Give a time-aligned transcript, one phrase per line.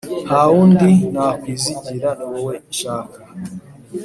[0.25, 3.19] Ntawundi nakwizigira niwowe nshaka